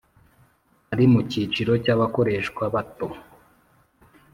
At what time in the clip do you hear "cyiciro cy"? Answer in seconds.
1.29-1.91